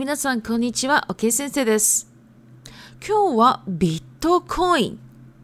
[0.00, 1.06] 皆さん、こんにちは。
[1.18, 2.10] けい先生です。
[3.06, 4.98] 今日はビットコイン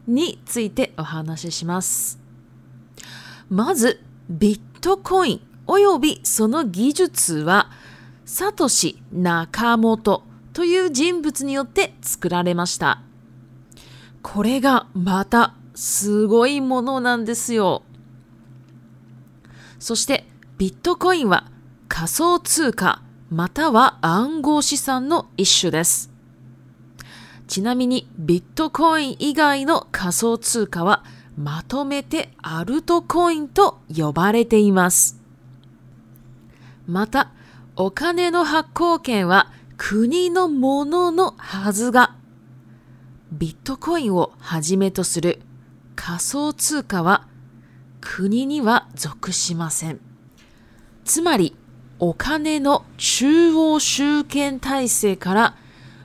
[0.07, 2.19] についてお話しします。
[3.51, 7.69] まず、ビットコインおよびその技術は、
[8.25, 10.23] サトシ・ナカモト
[10.53, 13.03] という人物によって作られました。
[14.23, 17.83] これがまたすごいものなんですよ。
[19.77, 20.25] そして
[20.57, 21.45] ビットコインは
[21.87, 26.09] 仮想通貨または暗号資産の一種です。
[27.47, 31.03] ちなみにビットコイン以外の仮想通貨は
[31.37, 35.19] まとめてアルトコインと呼ばれています。
[36.87, 37.31] また、
[37.75, 42.15] お金の発行権は国のもののはずが、
[43.31, 45.41] ビットコインをはじめとする
[45.95, 47.27] 仮想通貨は
[48.01, 49.99] 国には属しません。
[51.03, 51.53] つまり、
[51.99, 55.55] お金の中央集権体制から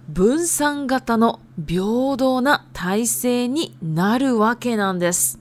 [0.08, 5.38] 分散型の平等な体制になるわけなんです。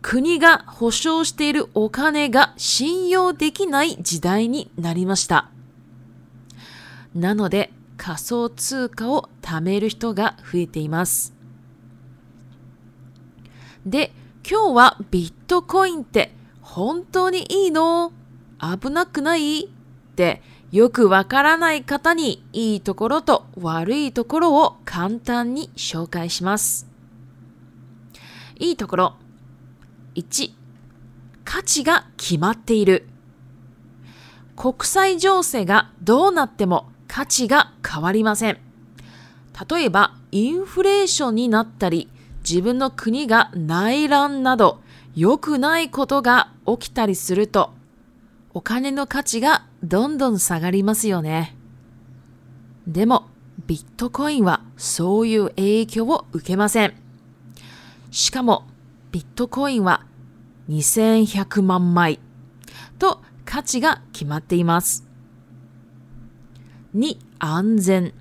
[0.00, 5.50] 国が保証しているお金が信用できない時代になりました。
[7.14, 11.34] なので仮想通貨を貯める人が増えています。
[13.84, 14.12] で、
[14.50, 18.12] 今日はビットコインって本当にいいの
[18.62, 19.68] 危なくないっ
[20.14, 26.86] てよくわからない方にいいところと悪いところを簡単に紹介します。
[28.60, 29.14] いいところ。
[30.14, 30.52] 1、
[31.44, 33.08] 価値が決まっている。
[34.56, 38.58] 国際情勢がどうなっても価値が変わりません。
[39.68, 42.08] 例えば、インフレーションになったり、
[42.48, 44.80] 自分の国が内乱など、
[45.16, 47.72] 良くないことが起きたりすると、
[48.54, 51.56] お金の価値がどんどん下がりますよね。
[52.86, 53.24] でも、
[53.66, 56.92] ビットコインはそういう影響を受けません。
[58.10, 58.66] しかも、
[59.10, 60.04] ビットコインは
[60.68, 62.18] 2100万枚
[62.98, 65.06] と価値が決まっています。
[66.94, 68.12] 2、安全。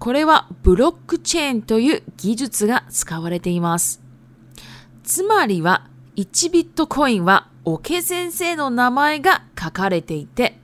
[0.00, 4.02] これはブロックチェーンという技術が使われています。
[5.04, 10.58] つまりは1ビットコインは桶先生の名前が書かれていて、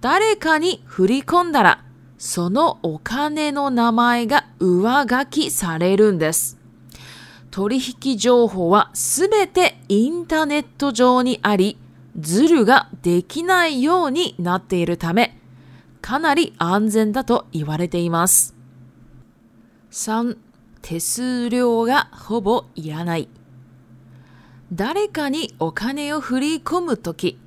[0.00, 1.84] 誰かに振り込んだら、
[2.18, 6.58] そのお金の名前が上書きされるんです。
[7.52, 11.78] 取引情報はすべてインターネット上にあり、
[12.18, 15.38] ズルができないようになっているため、
[16.02, 18.56] かなり安全だと言われています。
[19.92, 20.36] 3.
[20.82, 23.28] 手数料がほぼいらない。
[24.72, 27.38] 誰かにお金を振り込むとき、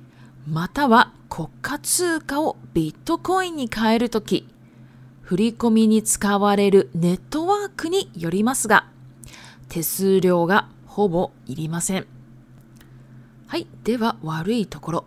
[0.48, 4.46] または国家通貨をビットコインに変えるとき、
[5.22, 8.86] 振り込みに使われるネットワークによりますが、
[9.68, 12.06] 手数料がほぼいりません。
[13.48, 15.04] はい、では悪いところ。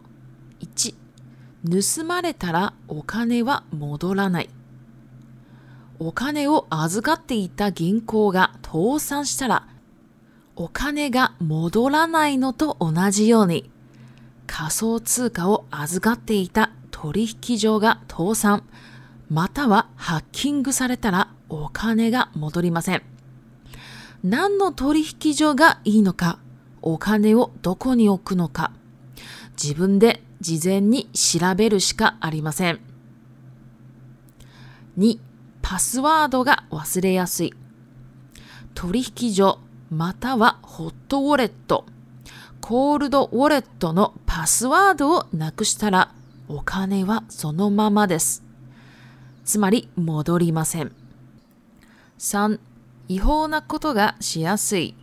[0.59, 0.95] 1、
[2.01, 4.49] 盗まれたらお金は戻らない。
[5.97, 9.67] お金を預かっていた銀行が倒産したら
[10.63, 13.71] お金が戻らないのと同じように、
[14.45, 18.61] 仮想通貨を預かっていた取引所が倒産、
[19.31, 23.01] またはハッキングされたらお金が戻りません。
[24.23, 26.37] 何の取引所がいいのか、
[26.83, 28.71] お金をどこに置くのか、
[29.59, 32.79] 自分で事前に調べるしかありません。
[34.99, 35.17] 2、
[35.63, 37.53] パスワードが忘れやすい。
[38.75, 39.57] 取引所、
[39.91, 41.83] またはホットウォレット、
[42.61, 46.13] コールドウォレットのパスワードをなくしたら
[46.47, 48.41] お金はそのままです。
[49.43, 50.93] つまり戻りません。
[52.19, 52.57] 3.
[53.09, 54.95] 違法なことがしやすい。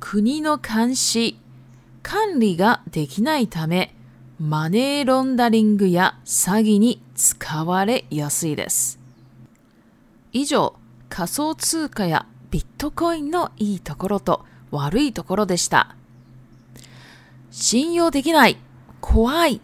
[0.00, 1.38] 国の監視、
[2.02, 3.94] 管理ができないため、
[4.40, 8.98] マネーロンダリングや詐欺に使われやすいです。
[10.32, 10.74] 以上、
[11.08, 15.96] 仮想通貨やビットコインのいいところと悪いところでした。
[17.50, 18.58] 信用できない、
[19.00, 19.60] 怖いっ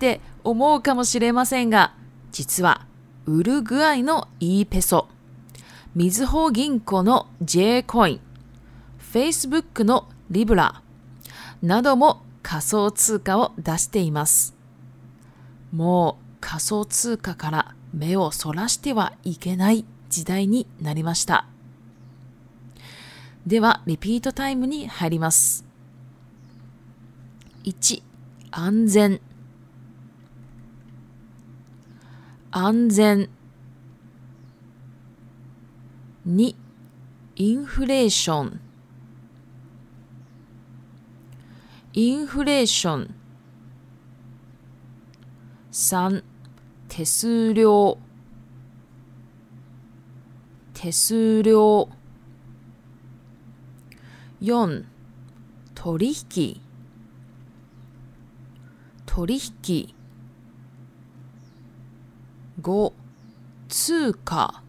[0.00, 1.94] て思うかもしれませんが、
[2.32, 2.86] 実は
[3.26, 5.06] ウルグアイの e ペソ、
[5.94, 8.20] みずほ銀行の J コイン、
[9.00, 10.82] Facebook のリブラ
[11.62, 14.56] なども仮想通貨を出しています。
[15.70, 21.46] もう仮想通貨から目をそらしてはいけない時代になりました。
[23.46, 25.66] では、リピートタイムに入ります。
[27.64, 28.02] 1、
[28.52, 29.20] 安全。
[32.50, 33.28] 安全。
[36.26, 36.54] 2、
[37.36, 38.60] インフレーション。
[41.92, 43.14] インフレーション。
[45.70, 46.24] 3、
[46.88, 47.98] 手数料。
[50.72, 51.90] 手数料。
[54.46, 54.84] 4
[55.74, 56.60] 取引
[59.06, 59.94] 取引
[62.60, 62.92] 5
[63.68, 64.62] 通貨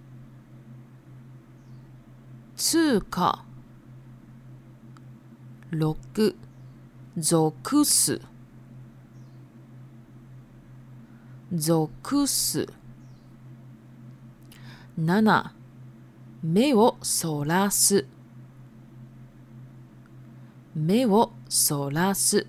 [2.55, 3.43] 通貨
[5.71, 6.35] 6
[7.17, 8.21] 属す
[11.53, 12.65] 属す
[14.97, 15.49] 7
[16.43, 18.07] 目をそらす
[20.75, 22.47] 目をそらす。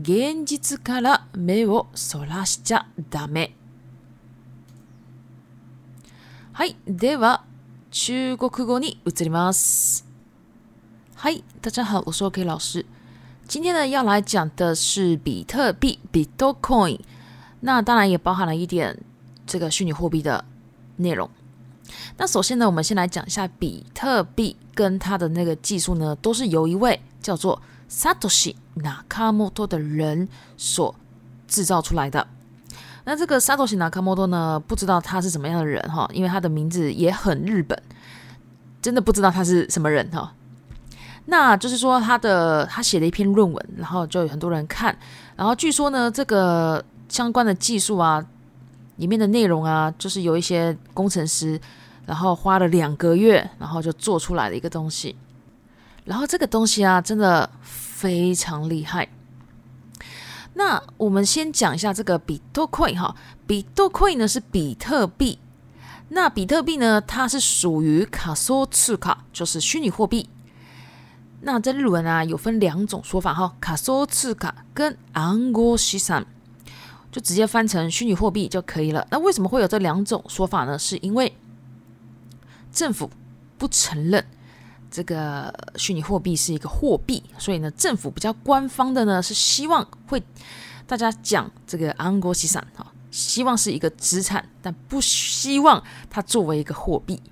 [0.00, 3.54] 現実から目をそらしちゃダメ。
[6.54, 6.76] はい。
[6.86, 7.44] では、
[7.90, 10.06] 中国語に移ります。
[11.14, 12.86] はい大家好，我是 OK 老师。
[13.46, 17.00] 今天呢，要来讲的是比特币 （Bitcoin），
[17.60, 18.98] 那当然也包含了一点
[19.46, 20.42] 这个虚拟货币的
[20.96, 21.28] 内容。
[22.16, 27.60] 那首先呢，我们先来讲一下比特币跟它的那个技术呢，都是由一位叫做
[27.90, 30.94] Satoshi Nakamoto 的人所
[31.46, 32.26] 制造出来的。
[33.04, 37.80] 那这个 Satoshi Nakamoto 呢，不知道他是什么样的人哈，因为他的名字也很日本，
[38.80, 40.32] 真的不知道他是什么人哈。
[41.26, 44.96] 那就是说，他的他写了一篇论文，然后就有很多人看，
[45.36, 48.24] 然后据说呢，这个相关的技术啊，
[48.96, 51.60] 里面的内容啊，就是有一些工程师。
[52.06, 55.16] 然后花了两个月，然后就做出来的一个东西。
[56.04, 59.08] 然后这个东西啊，真的非常厉害。
[60.54, 63.14] 那我们先讲一下这个比特币哈，
[63.46, 65.38] 比特币呢是比特币。
[66.08, 70.28] 那比特币呢，它是属于卡索次卡，就是虚拟货币。
[71.44, 76.26] 那在日文啊，有分两种说法哈，卡索次卡跟安国西散，
[77.10, 79.06] 就直接翻成虚拟货币就可以了。
[79.10, 80.78] 那为什么会有这两种说法呢？
[80.78, 81.34] 是因为
[82.72, 83.08] 政府
[83.58, 84.24] 不承认
[84.90, 90.22] 这个虚拟货币是一个货币，所以呢，政府比较官方的呢是希望会
[90.86, 97.22] 大家讲这个“安国西产”哈，希望是一个资产，但不希望它作为一个货币。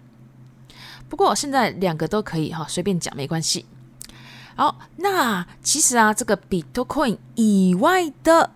[1.09, 3.67] 不过现在两个都可以哈，随便讲没关系。
[4.57, 8.51] 好，那其实啊，这个比特币以外的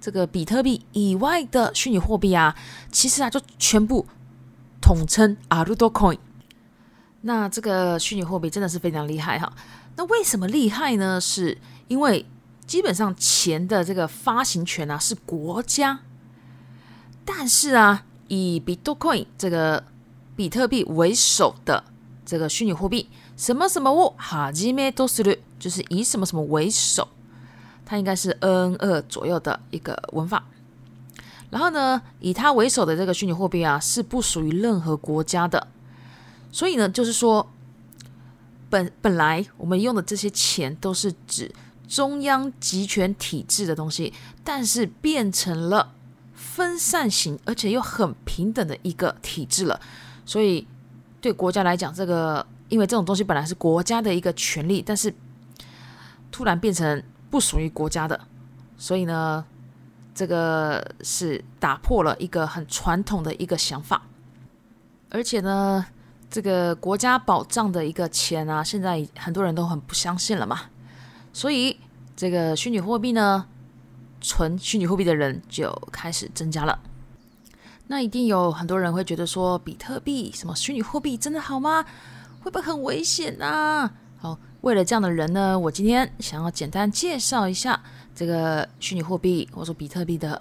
[0.00, 2.54] 这个比特币以外的虚拟货币啊，
[2.90, 4.06] 其实啊，就全部。
[4.82, 6.18] 统称 Arudo Coin，
[7.22, 9.50] 那这个虚拟货币真的是非常厉害哈。
[9.96, 11.20] 那为什么厉害呢？
[11.20, 11.56] 是
[11.86, 12.26] 因为
[12.66, 16.00] 基本上钱的这个发行权呢是国家，
[17.24, 19.84] 但是啊，以 Bitcoin 这个
[20.34, 21.84] 比特币为首的
[22.26, 27.06] 这个虚拟货币，什么什么物哈基梅多斯律，就是以什么什么为首，
[27.86, 30.42] 它应该是 N 二左右的一个文法。
[31.52, 35.68] 然后呢，以他为首的这个虚拟货币啊，是不属于任何国家的。
[36.50, 37.46] 所以呢，就是说，
[38.70, 41.52] 本本来我们用的这些钱都是指
[41.86, 45.92] 中央集权体制的东西，但是变成了
[46.34, 49.78] 分散型，而且又很平等的一个体制了。
[50.24, 50.66] 所以
[51.20, 55.12] 对国家来讲，这个因为这种东西本来是国家的一个权利，但是
[56.30, 58.18] 突然变成不属于国家的，
[58.78, 59.44] 所以呢。
[60.14, 64.02] 这个是打破了一个很传统的一个想法，
[65.10, 65.84] 而且呢，
[66.30, 70.62] 这个国家保障的一个钱啊，现在很多人都很不相信了嘛，
[71.32, 71.78] 所以
[72.14, 73.46] 这个虚拟货币呢，
[74.20, 76.78] 存虚拟货币的人就开始增加了。
[77.88, 81.84] 那一定有很多人会觉得说，比特币什么虚拟货币真的好吗？
[82.42, 83.90] 会不会很危险啊？
[84.18, 87.82] 好，为了这样的人呢，我今天想要简单介绍一下。
[88.14, 90.40] 这个虚拟货币或者说比特币的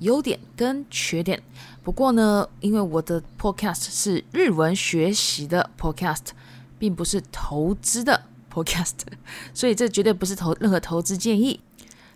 [0.00, 1.40] 优点跟缺点。
[1.82, 6.30] 不过呢，因为我的 Podcast 是日文学习的 Podcast，
[6.78, 8.92] 并不是投资的 Podcast，
[9.54, 11.60] 所以这绝对不是投任何投资建议。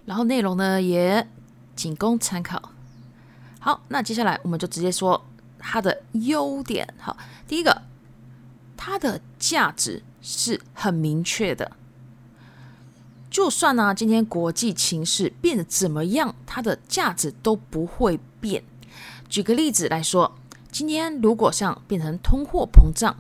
[0.05, 1.27] 然后内容呢也
[1.75, 2.71] 仅供参考。
[3.61, 5.25] 好，那接下来我们就直接说
[5.59, 6.89] 它的优点。
[6.99, 7.17] 好，
[7.49, 7.83] 第一个，
[8.77, 11.73] 它的价值是很明确的。
[13.37, 18.65] 就算呢，今天国际情势变得怎么样，它的价值都不会变。
[19.29, 20.35] 举个例子来说，
[20.73, 23.15] 今天如果像变成通货膨胀，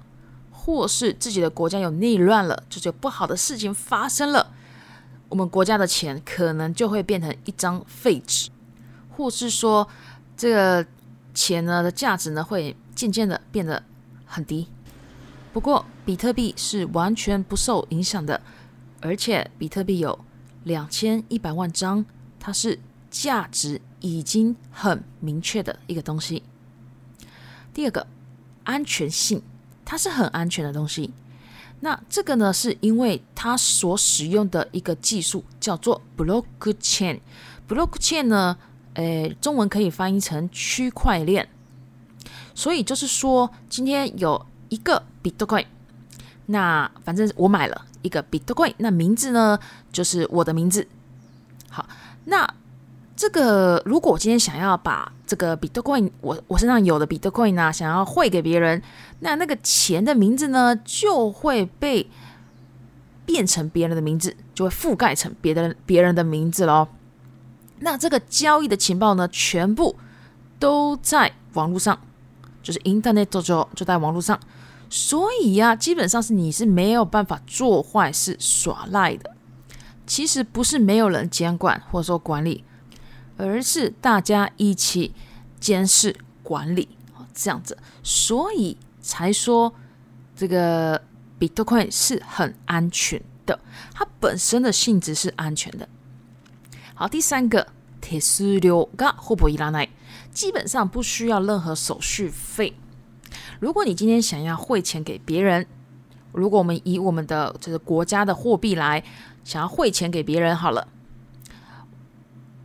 [0.51, 4.53] 或是自己的国家有内乱了，这就不好的事情发生了，
[5.29, 8.49] 我们国家的钱可能就会变成一张废纸，
[9.15, 9.87] 或是说
[10.35, 10.87] 这个
[11.35, 13.83] 钱呢的价值呢会渐渐的变得
[14.25, 14.67] 很低。
[15.53, 18.41] 不过比特币是完全不受影响的。
[19.00, 20.19] 而且比特币有
[20.65, 22.05] 两千一百万张，
[22.41, 22.79] 它是
[23.11, 26.43] 价值已经很明确的一个东西。
[27.75, 28.07] 第二个，
[28.65, 29.43] 安全性，
[29.85, 31.11] 它是很安全的东西。
[31.81, 36.45] 那这个呢，是因为它所使用的一个技术叫做 block
[36.81, 37.21] chain。
[37.69, 38.57] block chain 呢，
[38.95, 41.47] 诶，中文可以翻译成区块链。
[42.55, 45.67] 所以就是说，今天有一个比特币。
[46.47, 49.59] 那反正我买了一个比特币，那名字呢
[49.93, 50.87] 就是我的名字。
[51.71, 51.87] 好，
[52.25, 52.49] 那
[53.17, 58.81] 这个如果我今天想要把这个比特币，我我身上有的比特币呢，想要汇给别人，
[59.21, 62.09] 那那个钱的名字呢就会被
[63.25, 66.87] 变成别人的名字，就会覆盖成别的别人的名字喽。
[67.81, 69.97] 那这个交易的情报呢，全部
[70.61, 71.99] 都在网络上，
[72.62, 74.38] 就是 internet 哦，就在网络上。
[74.88, 79.35] 所以呀，基本上是你是没有办法做坏事耍赖的。
[80.07, 82.62] 其实不是没有人监管或者说管理，
[83.37, 85.12] 而是大家一起
[85.59, 86.14] 监视
[86.45, 86.88] 管理，
[87.35, 89.73] 这样子，所以才说
[90.37, 91.02] 这个
[91.40, 93.59] Bitcoin 是很安全的。
[93.93, 95.88] 它本身的性质是安全的。
[96.95, 97.66] 好，第三个，
[98.00, 99.88] 铁丝流，嘎会不会拉奈，
[100.33, 102.75] 基本上不需要任何手续费。
[103.61, 105.67] 如果你今天想要汇钱给别人，
[106.33, 109.03] 如果我们以我们的就是国家的货币来
[109.45, 110.87] 想要汇钱给别人，好了，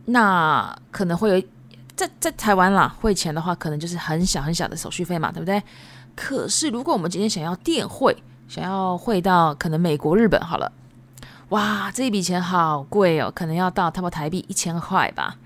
[0.06, 1.42] 那可能会有
[1.96, 5.62] 在在台湾啦汇钱的话，可能就是很小很小的手续费嘛，对不对？
[6.14, 8.16] 可是如果我们今天想要电汇，
[8.48, 10.70] 想要汇到可能美国、日本，好了，
[11.50, 15.36] 哇，这一笔钱好贵哦，可能要到他们台币一千块吧。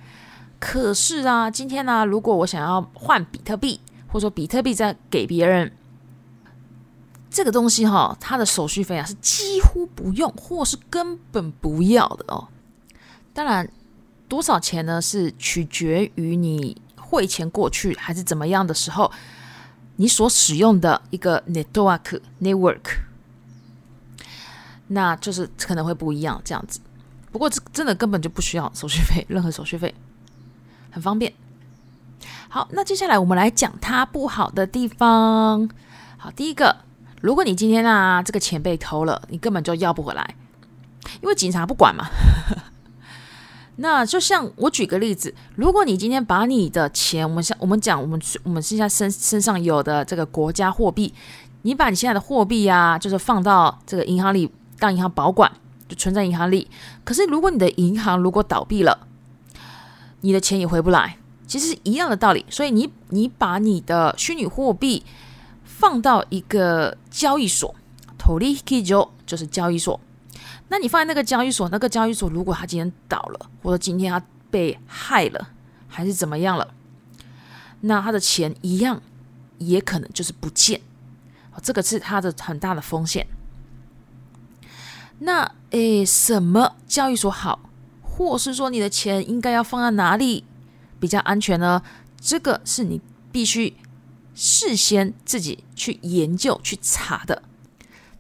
[0.59, 3.81] 可是啊，今天呢，如果我想要换比特币。
[4.09, 5.73] 或者说比特币在给别人
[7.31, 12.49] 这个东西哈，它的手续费啊是几乎不用，或是根本不要的哦。
[13.35, 13.69] 当然，
[14.27, 15.03] 多少钱呢？
[15.03, 19.11] 是取决于你汇钱过去还是怎么样的时候，
[19.97, 23.01] 你所使用的一个 network network，
[24.87, 26.81] 那就是可能会不一样这样子。
[27.31, 29.95] 不过这真的根本就不需要手续费，任何手续费，
[30.91, 31.31] 很方便。
[32.49, 35.69] 好，那接下来我们来讲它不好的地方。
[36.17, 36.77] 好，第一个，
[37.21, 40.37] 如果你今天啊，这个钱被偷了，你根本就要不回来，
[41.23, 42.07] 因为警察不管嘛。
[43.79, 51.13] 那就像我举个例子，如果你今天把你的钱，我们像我们讲我们我们现在身身上有的这个国家货币，
[51.63, 55.51] 你把你现在的货币啊，就是放到这个银行里，让银行保管，
[55.89, 56.71] 就存在银行里。
[57.05, 59.09] 可是如果你的银行如果倒闭了，
[60.23, 61.19] 你的钱也回不来。
[61.47, 65.05] 其实一样的道理，所以你你把你的虚拟货币
[65.65, 67.73] 放到一个交易所
[68.19, 69.99] ，Tokio r 就是交易所。
[70.69, 75.49] 那你放在那个交易所，那个交易所如果它今天倒了，或者今天它被害了，
[75.87, 76.75] 还是怎么样了，
[77.83, 79.01] 那他的钱一样
[79.59, 80.81] 也可能就是不见。
[81.63, 83.27] 这个是它的很大的风险。
[85.21, 87.61] 那诶，什么交易所好，
[88.03, 90.45] 或是说你的钱应该要放在哪里？
[91.01, 91.81] 比较安全呢，
[92.21, 93.01] 这个是你
[93.31, 93.75] 必须
[94.35, 97.43] 事先自己去研究、去查的。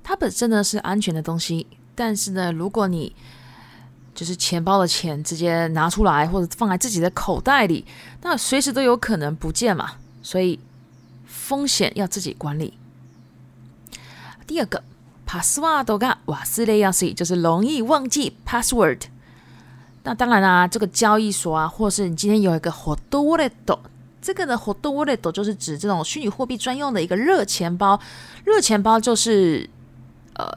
[0.02, 3.14] 它本身呢是安全的东西，但是呢，如果你
[4.14, 7.85] 就是钱包的钱直接拿出来，或者放在自己的口袋里，
[8.23, 9.95] 那随时都有可能不见嘛。
[10.23, 10.59] 所以
[11.26, 12.75] 风险要自己管理。
[14.47, 14.83] 第二个
[15.26, 19.02] ，password gawas 就是容易忘记 password。
[20.06, 23.50] 那当然啦，这个交易所啊，或是你今天有一个 hot wallet，
[24.22, 28.00] 这个的 hot wallet 就是指这种虚拟货币专用的一个热钱包。
[28.44, 29.68] 热钱包就是
[30.34, 30.48] 呃，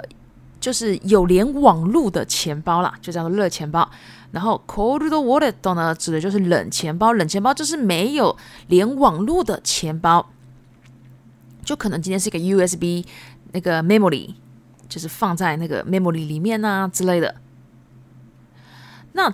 [0.60, 3.90] 就是有连网络的钱包啦，就叫做热钱包。
[4.32, 7.14] 然后 cold wallet 呢，指的就是冷钱包。
[7.14, 8.38] 冷钱包就是没有
[8.68, 10.30] 连网络的钱包，
[11.66, 12.38] 就可能今天是一个
[12.68, 13.04] USB
[13.54, 14.32] 那个 memory，
[14.88, 17.34] 就是放在那个 memory 里面啊之类的。
[19.20, 19.34] 那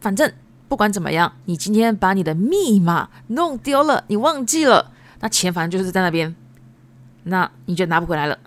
[0.00, 0.32] 反正
[0.68, 6.32] 不管怎么样，你今天把你的密码弄丢了，你忘记了，那钱反正就是在那边，
[7.24, 8.38] 那你就拿不回来了。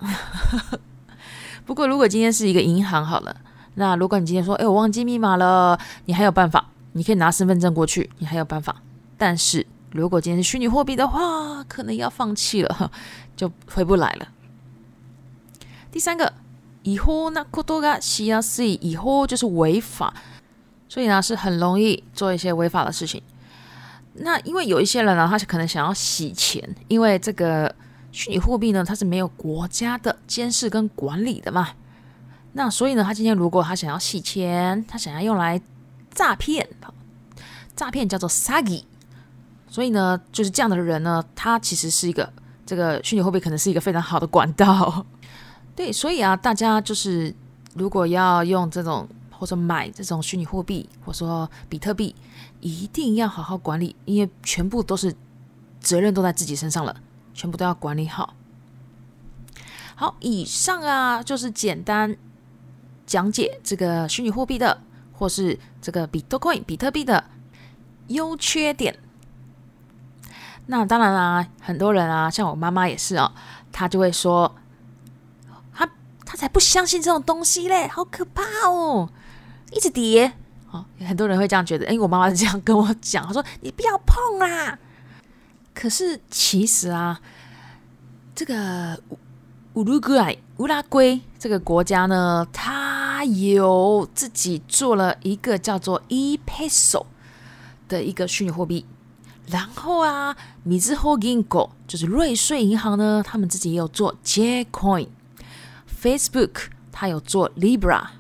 [1.66, 3.36] 不过如果今天是一个银行好了，
[3.76, 5.78] 那如果你今天说“哎，我忘记密码了”，
[6.08, 8.74] 你还有办法，你可以拿身份证过去，你还有办法。
[9.18, 12.90] 但是如果今天是虚拟货币的话，可能要放弃了，
[13.36, 14.28] 就回不来了。
[15.92, 16.32] 第三个，
[16.84, 20.14] 以后那库多嘎西亚斯，以后就是违法。
[20.90, 23.22] 所以呢，是很容易做一些违法的事情。
[24.16, 27.74] 那因为有一些人呢，他是可能想要洗钱，因为这个
[28.12, 31.70] 虚拟货币呢，它是没有国家的监视跟管理的嘛。
[32.54, 35.62] 那所以呢，他今天如果他想要洗钱，他想要用来
[36.10, 36.68] 诈骗，
[37.76, 38.86] 诈骗叫做 s a g i
[39.70, 42.32] 所以呢，就是这样的人呢，他其实是一个
[42.66, 45.06] 这个虚拟货币可能是一个非常好的管道。
[45.76, 47.32] 对，所以啊，大家就是
[47.76, 49.08] 如果要用这种。
[49.38, 52.16] 或者买这种虚拟货币，或者说比特币，
[52.60, 55.16] 一定要好好管理，因为全部都是
[55.80, 56.96] 责任都在自己身上了，
[57.36, 58.34] 全部都要管理好。
[59.96, 62.16] 好，以上啊就是简单
[63.06, 64.82] 讲解这个虚拟货币的，
[65.14, 67.24] 或是这个比特币、比特币的
[68.08, 68.98] 优缺点。
[70.66, 73.32] 那当然啦，很多人啊，像我妈妈也是哦，
[73.72, 74.54] 她就会说，
[75.74, 75.88] 她
[76.26, 79.10] 她才不相信这种东西嘞，好可怕哦！
[79.72, 80.32] 一直叠，
[80.68, 81.86] 好，很多人会这样觉得。
[81.88, 84.78] 哎，我妈妈这样跟我讲，她说：“你不要碰啦。”
[85.74, 87.22] 可是其实啊，
[88.34, 89.00] 这个
[89.74, 97.06] 乌乌拉圭，乌拉圭这个国家呢，它有自己做了一个叫做 e p s o
[97.88, 98.86] 的一个虚拟货币。
[99.48, 108.17] 然后啊，米兹霍金狗就是瑞穗银行呢，他们自己也有做 J Coin，Facebook 它有做 Libra。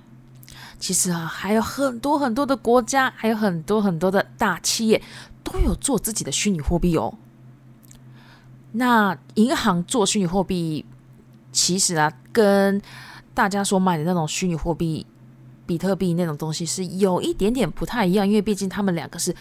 [0.80, 5.02] 其实啊，还有很多很多的国家，还有很多很多的大企业
[5.44, 7.16] 都有做自己的虚拟货币哦。
[8.74, 10.86] 那银行做虚拟货币，
[11.52, 12.80] 其实啊，跟
[13.34, 15.06] 大家所买的那种虚拟货币，
[15.66, 19.36] 比特币那种东西是有一点点不太一样，因为毕竟他们两个是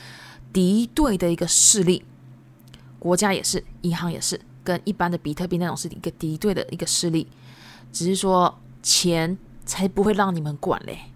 [0.52, 2.02] 敌对的一个势力，
[2.98, 7.26] 国家也是，银行也是，跟一般的比特币那种是一个敌对的一个势力，
[7.92, 11.12] 只是说钱才不会让你们管嘞。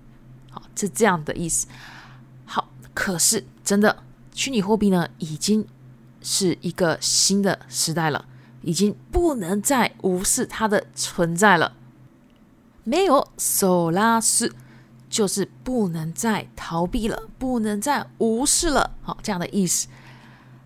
[0.50, 1.66] 好，是这样的意思。
[2.44, 4.02] 好，可是真的，
[4.34, 5.66] 虚拟货币呢，已经
[6.20, 8.24] 是一个新的时代了，
[8.62, 11.74] 已经不能再无视它的存在了。
[12.82, 14.52] 没有手拉斯，
[15.08, 18.90] 就是不能再逃避了，不能再无视了。
[19.02, 19.86] 好，这样的意思。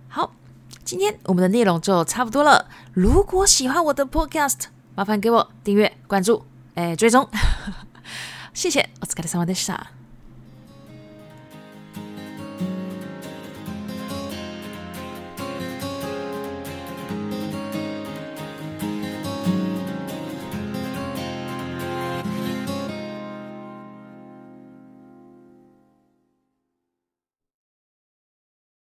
[0.08, 0.32] 好，
[0.84, 2.70] 今天我们的内容就差不多了。
[2.94, 6.44] 如果喜欢我的 podcast，麻烦给我订阅、关注、
[6.76, 7.28] 哎，追踪。
[8.54, 9.90] 谢谢、お疲れ様でした。